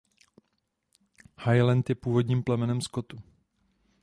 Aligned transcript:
Highland 1.39 1.89
je 1.89 1.95
původním 1.95 2.43
plemenem 2.43 2.81
skotu. 2.81 3.17